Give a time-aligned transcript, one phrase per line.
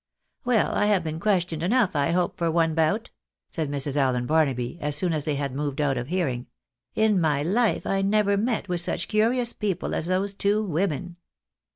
[0.43, 3.11] "Well, I have been questioned enough, I hope, far one bout,"
[3.51, 3.97] said Mrs.
[3.97, 6.47] Allen Barnaby, as soon as they had moved out of hearing."
[7.05, 11.17] In my hfe I never met with such curious people as those two women."